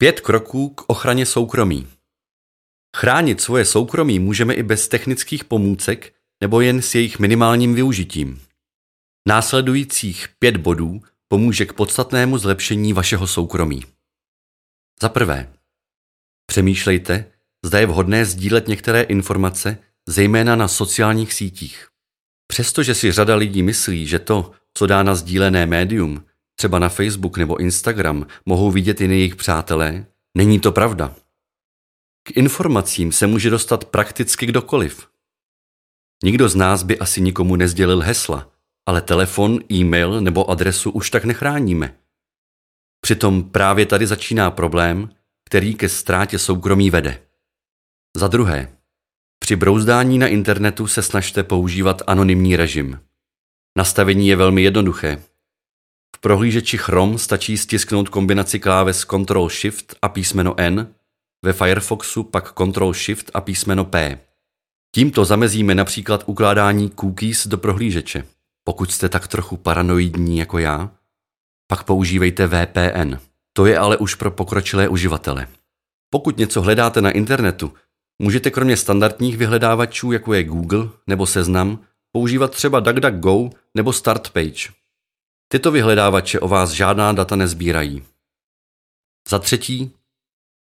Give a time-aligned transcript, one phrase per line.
[0.00, 1.86] Pět kroků k ochraně soukromí.
[2.96, 8.42] Chránit svoje soukromí můžeme i bez technických pomůcek nebo jen s jejich minimálním využitím.
[9.28, 13.84] Následujících pět bodů pomůže k podstatnému zlepšení vašeho soukromí.
[15.02, 15.52] Za prvé,
[16.46, 17.32] přemýšlejte,
[17.64, 19.78] zda je vhodné sdílet některé informace,
[20.08, 21.88] zejména na sociálních sítích.
[22.46, 26.24] Přestože si řada lidí myslí, že to, co dá na sdílené médium,
[26.60, 30.06] třeba na Facebook nebo Instagram, mohou vidět i jejich přátelé,
[30.36, 31.14] není to pravda.
[32.22, 35.08] K informacím se může dostat prakticky kdokoliv.
[36.24, 38.52] Nikdo z nás by asi nikomu nezdělil hesla,
[38.86, 41.96] ale telefon, e-mail nebo adresu už tak nechráníme.
[43.00, 45.10] Přitom právě tady začíná problém,
[45.48, 47.22] který ke ztrátě soukromí vede.
[48.16, 48.76] Za druhé,
[49.38, 53.00] při brouzdání na internetu se snažte používat anonymní režim.
[53.78, 55.29] Nastavení je velmi jednoduché.
[56.20, 60.94] Prohlížeči Chrome stačí stisknout kombinaci kláves Ctrl-Shift a písmeno N,
[61.44, 64.18] ve Firefoxu pak Ctrl-Shift a písmeno P.
[64.94, 68.26] Tímto zamezíme například ukládání cookies do prohlížeče.
[68.64, 70.90] Pokud jste tak trochu paranoidní jako já,
[71.66, 73.14] pak používejte VPN.
[73.52, 75.46] To je ale už pro pokročilé uživatele.
[76.10, 77.72] Pokud něco hledáte na internetu,
[78.18, 81.78] můžete kromě standardních vyhledávačů, jako je Google nebo Seznam,
[82.12, 84.79] používat třeba DuckDuckGo nebo StartPage.
[85.52, 88.04] Tyto vyhledávače o vás žádná data nezbírají.
[89.28, 89.92] Za třetí,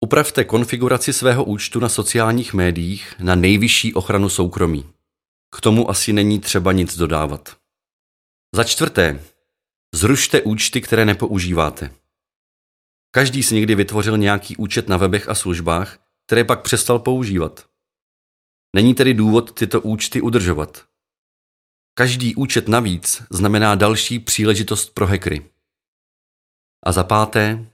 [0.00, 4.92] upravte konfiguraci svého účtu na sociálních médiích na nejvyšší ochranu soukromí.
[5.56, 7.56] K tomu asi není třeba nic dodávat.
[8.54, 9.24] Za čtvrté,
[9.94, 11.94] zrušte účty, které nepoužíváte.
[13.10, 17.66] Každý si někdy vytvořil nějaký účet na webech a službách, které pak přestal používat.
[18.76, 20.93] Není tedy důvod tyto účty udržovat.
[21.96, 25.50] Každý účet navíc znamená další příležitost pro hackery.
[26.86, 27.66] A za páté,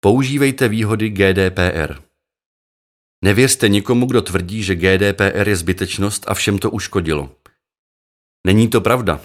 [0.00, 2.02] používejte výhody GDPR.
[3.24, 7.36] Nevěřte nikomu, kdo tvrdí, že GDPR je zbytečnost a všem to uškodilo.
[8.46, 9.20] Není to pravda.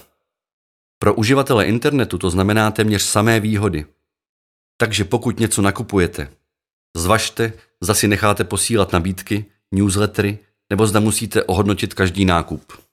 [0.99, 3.85] Pro uživatele internetu to znamená téměř samé výhody.
[4.77, 6.33] Takže pokud něco nakupujete,
[6.97, 12.88] zvažte, zda si necháte posílat nabídky, newslettery, nebo zda musíte ohodnotit každý nákup.